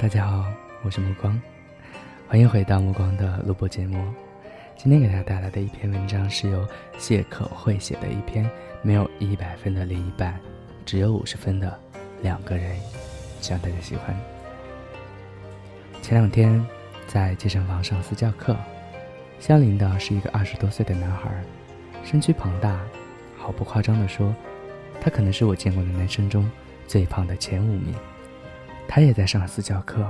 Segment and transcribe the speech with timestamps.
[0.00, 0.46] 大家好，
[0.82, 1.38] 我是目光，
[2.26, 4.02] 欢迎回到目光的录播节目。
[4.74, 8.50] 今天给大家带来的一篇文章是由谢可慧写的一篇
[8.80, 10.40] 没有一百分的另一半，
[10.86, 11.78] 只有五十分的
[12.22, 12.80] 两个人，
[13.42, 14.18] 希望大家喜欢。
[16.00, 16.66] 前两天
[17.06, 18.56] 在健身房上私教课，
[19.38, 21.30] 相邻的是一个二十多岁的男孩，
[22.06, 22.80] 身躯庞大，
[23.36, 24.34] 毫不夸张地说，
[24.98, 26.50] 他可能是我见过的男生中
[26.86, 27.94] 最胖的前五名。
[28.92, 30.04] 他也在上私教课，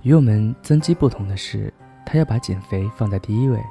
[0.00, 1.70] 与我们增肌不同的是，
[2.06, 3.62] 他要把减肥放在第一位。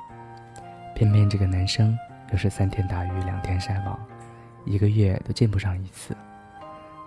[0.93, 1.97] 偏偏这个男生
[2.31, 3.99] 又是三天打鱼两天晒网，
[4.63, 6.15] 一个月都见不上一次。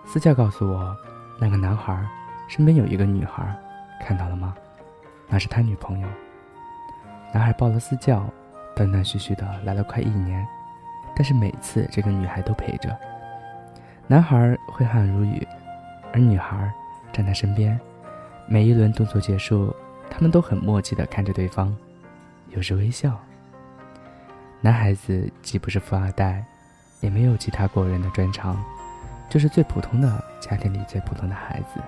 [0.05, 0.93] 私教告诉我，
[1.39, 2.05] 那个男孩
[2.49, 3.57] 身边有一个女孩，
[4.01, 4.53] 看到了吗？
[5.29, 6.07] 那是他女朋友。
[7.33, 8.29] 男孩报了私教，
[8.75, 10.45] 断断续续的来了快一年，
[11.15, 12.93] 但是每次这个女孩都陪着。
[14.05, 15.47] 男孩挥汗如雨，
[16.11, 16.69] 而女孩。
[17.11, 17.79] 站在身边，
[18.47, 19.75] 每一轮动作结束，
[20.09, 21.75] 他们都很默契地看着对方，
[22.49, 23.17] 有时微笑。
[24.61, 26.43] 男孩子既不是富二代，
[26.99, 28.61] 也没有其他过人的专长，
[29.29, 31.81] 就是最普通的家庭里最普通的孩子。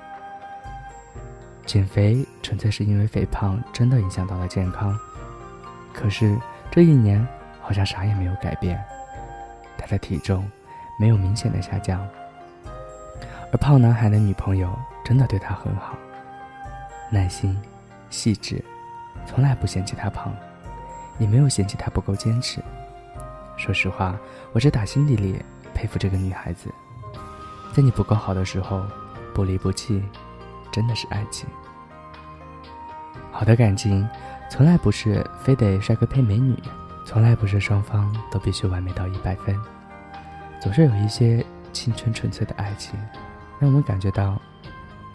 [1.65, 4.97] 减肥纯粹是因为肥胖真的影响到了健康，
[5.93, 6.37] 可是
[6.69, 7.25] 这一年
[7.61, 8.81] 好像啥也没有改变，
[9.77, 10.49] 他的体重
[10.99, 12.05] 没有明显的下降，
[13.51, 14.77] 而胖男孩的女朋友。
[15.11, 15.97] 真的对他很好，
[17.09, 17.61] 耐心、
[18.09, 18.63] 细致，
[19.25, 20.33] 从来不嫌弃他胖，
[21.19, 22.61] 也没有嫌弃他不够坚持。
[23.57, 24.17] 说实话，
[24.53, 26.73] 我是打心底里佩服这个女孩子，
[27.73, 28.85] 在你不够好的时候
[29.33, 30.01] 不离不弃，
[30.71, 31.45] 真的是爱情。
[33.33, 34.07] 好的感情，
[34.49, 36.57] 从来不是非得帅哥配美女，
[37.05, 39.59] 从来不是双方都必须完美到一百分，
[40.61, 42.97] 总是有一些青春纯粹的爱情，
[43.59, 44.41] 让我们感觉到。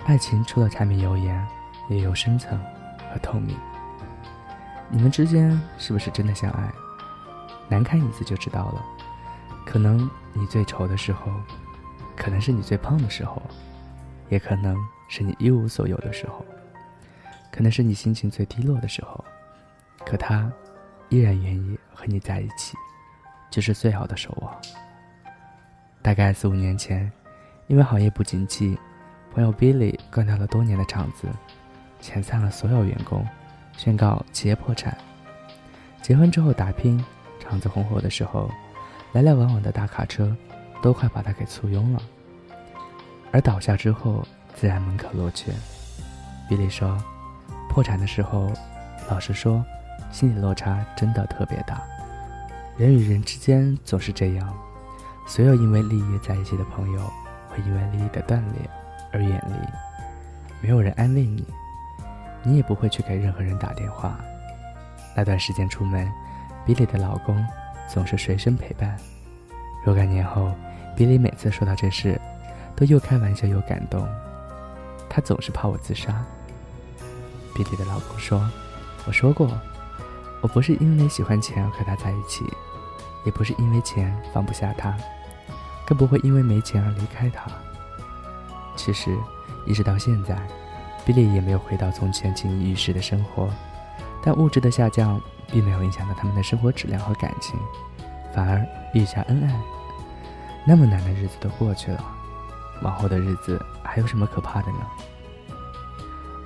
[0.06, 1.44] 爱情除了柴米油盐，
[1.88, 2.56] 也有深层
[3.12, 3.56] 和透明。
[4.88, 6.72] 你们之间是不是真的相爱？
[7.68, 8.84] 难看一次就知道了。
[9.64, 11.32] 可能你最丑的时候，
[12.16, 13.42] 可能是你最胖的时候，
[14.28, 14.76] 也可能
[15.08, 16.46] 是你一无所有的时候，
[17.50, 19.24] 可能是你心情最低落的时候。
[20.04, 20.48] 可他
[21.08, 22.76] 依然愿意和你在一起，
[23.50, 24.56] 就是最好的守望。
[26.00, 27.10] 大概四五年前，
[27.66, 28.78] 因为行业不景气。
[29.36, 31.28] 朋友 Billy 关掉了多年的厂子，
[32.00, 33.22] 遣散了所有员工，
[33.76, 34.96] 宣告企业破产。
[36.00, 37.04] 结婚之后打拼，
[37.38, 38.50] 厂子红火的时候，
[39.12, 40.34] 来来往往的大卡车
[40.80, 42.00] 都快把他给簇拥了。
[43.30, 45.52] 而倒下之后，自然门可罗雀。
[46.48, 46.96] Billy 说，
[47.68, 48.50] 破产的时候，
[49.10, 49.62] 老实说，
[50.10, 51.82] 心理落差真的特别大。
[52.78, 54.58] 人与人之间总是这样，
[55.26, 57.00] 所有因为利益在一起的朋友，
[57.50, 58.70] 会因为利益的断裂。
[59.16, 59.54] 而远离，
[60.60, 61.42] 没有人安慰你，
[62.42, 64.20] 你也不会去给任何人打电话。
[65.16, 66.06] 那段时间出门，
[66.66, 67.42] 比利的老公
[67.88, 68.94] 总是随身陪伴。
[69.82, 70.52] 若干年后，
[70.94, 72.20] 比利每次说到这事，
[72.76, 74.06] 都又开玩笑又感动。
[75.08, 76.22] 他总是怕我自杀。
[77.54, 78.46] 比利的老公说
[79.08, 79.48] ：“我说过，
[80.42, 82.44] 我不是因为喜欢钱而和他在一起，
[83.24, 84.94] 也不是因为钱放不下他，
[85.86, 87.50] 更不会因为没钱而离开他。”
[88.76, 89.16] 其实，
[89.64, 90.36] 一直到现在，
[91.04, 93.48] 比利也没有回到从前锦衣玉食的生活，
[94.22, 95.20] 但物质的下降
[95.50, 97.58] 并没有影响到他们的生活质量和感情，
[98.34, 99.60] 反而愈加恩爱。
[100.64, 102.04] 那么难的日子都过去了，
[102.82, 104.78] 往后的日子还有什么可怕的呢？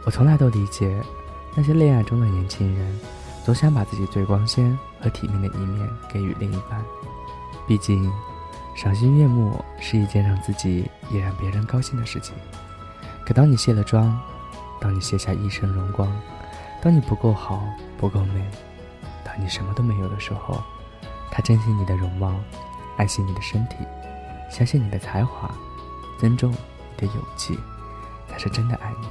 [0.04, 1.02] 我从来都理解
[1.54, 3.00] 那些恋爱中的年轻人，
[3.44, 6.82] 总想把自己最光鲜和体面的一面给予另一半，
[7.66, 8.10] 毕竟。
[8.80, 12.34] 赏心悦目是一件让自己也让别人高兴的事情，
[13.26, 14.18] 可当你卸了妆，
[14.80, 16.10] 当你卸下一身荣光，
[16.80, 17.62] 当你不够好、
[17.98, 18.42] 不够美，
[19.22, 20.62] 当你什么都没有的时候，
[21.30, 22.34] 他珍惜你的容貌，
[22.96, 23.76] 爱惜你的身体，
[24.50, 25.54] 相信你的才华，
[26.18, 27.60] 尊重你的勇气，
[28.28, 29.06] 才是真的爱你。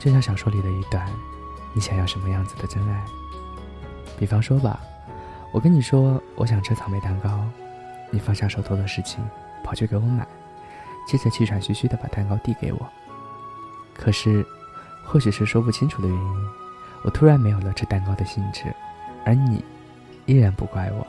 [0.00, 1.08] 就像小说里的一段，
[1.72, 3.04] 你想要什么样子的真爱？
[4.18, 4.80] 比方说吧，
[5.52, 7.30] 我跟你说，我想吃草莓蛋糕。
[8.14, 9.22] 你放下手头的事情，
[9.64, 10.24] 跑去给我买。
[11.04, 12.88] 接着气喘吁吁地把蛋糕递给我。
[13.92, 14.46] 可是，
[15.04, 16.50] 或许是说不清楚的原因，
[17.02, 18.72] 我突然没有了吃蛋糕的兴致，
[19.24, 19.64] 而你，
[20.26, 21.04] 依然不怪我，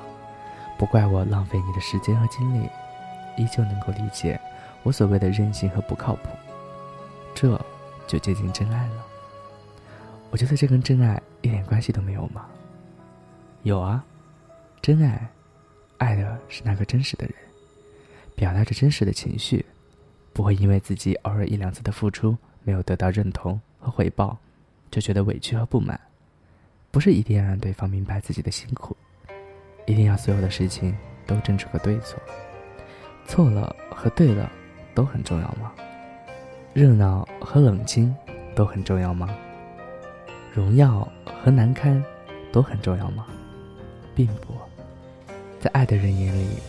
[0.80, 2.68] 不怪我浪费你的时间和精力，
[3.38, 4.40] 依旧能够理解
[4.82, 6.30] 我所谓的任性和不靠谱，
[7.36, 7.60] 这
[8.08, 9.06] 就接近真爱了。
[10.32, 12.48] 我觉得这跟真爱一点关系都没有吗？
[13.62, 14.04] 有啊，
[14.82, 15.30] 真爱，
[16.06, 17.34] 爱的是那个真实的人，
[18.36, 19.66] 表达着真实的情绪，
[20.34, 22.38] 不会因为自己偶尔一两次的付出。
[22.68, 24.36] 没有得到认同和回报，
[24.90, 26.00] 就觉得委屈和不满。
[26.90, 28.98] 不是一定要让对方明白自己的辛苦，
[29.86, 30.98] 一定要所有的事情
[31.28, 32.20] 都争出个对错。
[33.28, 34.52] 错了和对了
[34.96, 35.72] 都很重要吗？
[36.74, 38.16] 热闹和冷清
[38.56, 39.30] 都很重要吗？
[40.52, 42.04] 荣耀和难堪
[42.52, 43.28] 都很重要吗？
[44.16, 44.56] 并不。
[45.66, 46.60] 在爱的人眼里，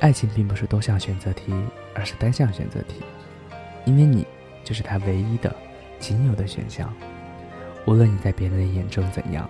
[0.00, 1.54] 爱情并不是多项选择题，
[1.94, 3.00] 而是单项选择题。
[3.84, 4.26] 因为你
[4.64, 5.54] 就是他唯一的、
[6.00, 6.92] 仅有的选项，
[7.86, 9.48] 无论你在别人的眼中怎样，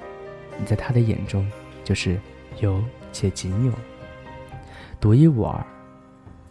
[0.59, 1.51] 你在他的眼中
[1.83, 2.21] 就是
[2.61, 3.73] 有且仅有、
[5.01, 5.65] 独一无二。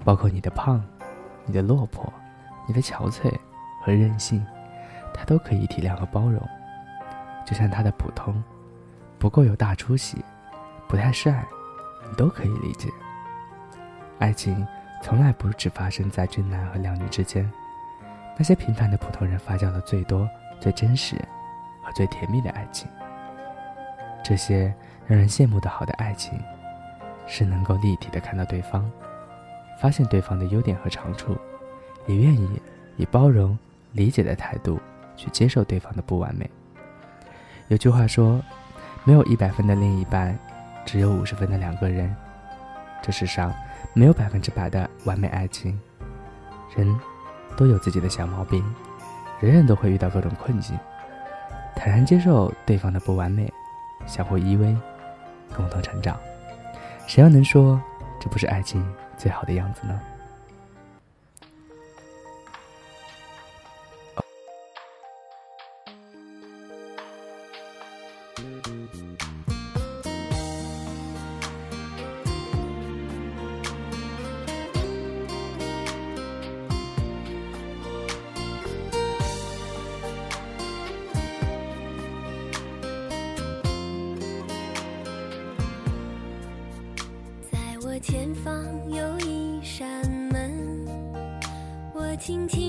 [0.04, 0.84] 包括你的胖、
[1.46, 2.12] 你的落魄、
[2.66, 3.32] 你的憔悴
[3.84, 4.44] 和任性，
[5.14, 6.42] 他都可以体谅和包容。
[7.46, 8.44] 就像他的普通、
[9.20, 10.18] 不够有大出息、
[10.88, 11.46] 不太帅，
[12.10, 12.90] 你都可以理解。
[14.20, 14.66] 爱情
[15.04, 17.50] 从来不只发生在俊男和靓女之间。
[18.38, 20.30] 那些平凡的普通人发酵的最多、
[20.60, 21.16] 最真实
[21.84, 22.88] 和最甜蜜的爱情，
[24.24, 24.74] 这些
[25.08, 26.40] 让人羡慕的好的爱情，
[27.26, 28.90] 是能够立体的看到对方，
[29.80, 31.36] 发现对方的优点和长处，
[32.06, 32.62] 也愿意
[32.96, 33.58] 以包容、
[33.94, 34.80] 理解的态度
[35.16, 36.48] 去接受对方的不完美。
[37.70, 38.40] 有句话说
[39.04, 40.38] ：“没有一百分的另一半，
[40.88, 42.12] 只有五十分的两个人。”
[43.04, 43.54] 这世上
[43.94, 45.80] 没有百分之百的完美爱情，
[46.76, 47.00] 人。
[47.56, 48.64] 都有自己的小毛病，
[49.40, 50.78] 人人都会遇到各种困境，
[51.76, 53.52] 坦然接受对方的不完美，
[54.06, 54.78] 相互依偎，
[55.56, 56.16] 共同成长。
[57.08, 57.82] 谁又能说
[58.20, 58.88] 这不是爱情
[59.18, 60.00] 最好的样子呢？
[88.10, 88.54] 前方
[88.90, 90.88] 有一扇门，
[91.94, 92.67] 我轻轻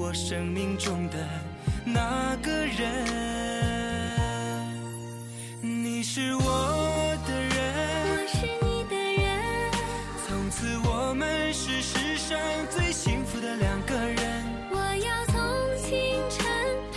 [0.00, 1.18] 我生命中的
[1.84, 3.04] 那个人。
[5.60, 7.52] 你是我的人，
[8.08, 9.70] 我是你的人，
[10.26, 12.38] 从此我们是世上
[12.70, 14.18] 最幸福的两个人。
[14.70, 15.36] 我要从
[15.76, 15.92] 清
[16.30, 16.46] 晨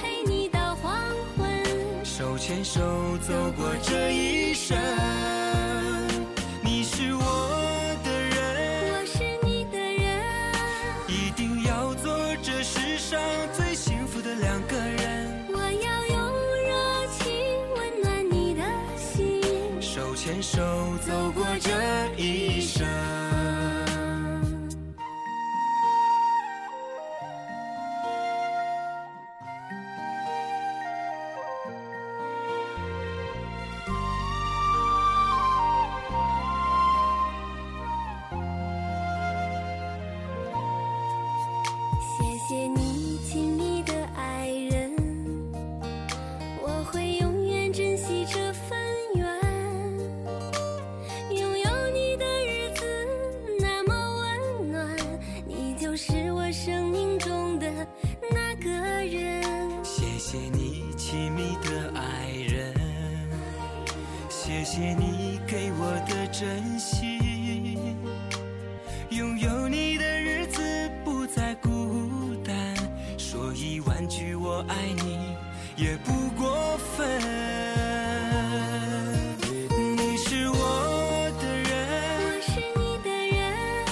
[0.02, 0.96] 陪你到黄
[1.38, 2.80] 昏，手牵手
[3.18, 4.77] 走过这一生。
[74.67, 75.36] 爱你
[75.75, 77.08] 也不过分。
[79.98, 81.72] 你是我的人
[82.25, 83.86] 我是你的人。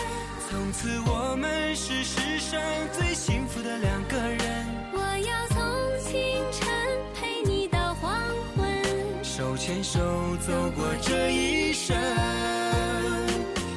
[0.49, 2.59] 从此我们是世上
[2.91, 4.65] 最幸福的两个人。
[4.93, 5.59] 我要从
[5.99, 6.11] 清
[6.51, 6.67] 晨
[7.13, 8.13] 陪你到黄
[8.55, 9.23] 昏。
[9.23, 9.99] 手牵手
[10.37, 11.95] 走过这一生。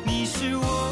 [0.05, 0.84] 你是我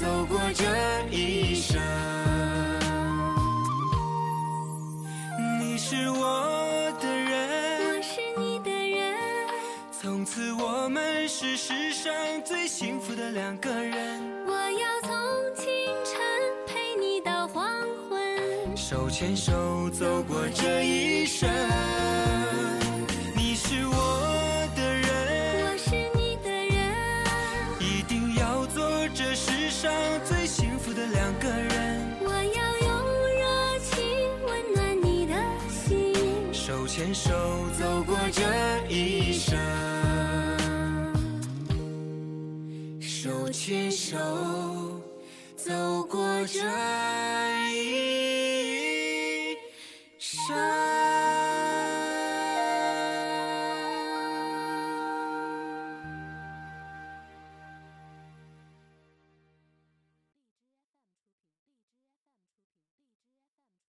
[0.00, 0.64] 走过这
[1.10, 1.80] 一生。
[5.60, 9.14] 你是我的人我，是你的人，
[10.00, 12.12] 从此我们是世上
[12.44, 14.22] 最幸福的两个人。
[14.46, 15.10] 我要从
[15.56, 15.66] 清
[16.04, 16.16] 晨
[16.66, 17.66] 陪你到黄
[18.08, 18.76] 昏。
[18.76, 21.25] 手牵手走过这一
[43.26, 44.16] 手牵手
[45.56, 46.60] 走过这
[47.72, 48.25] 一。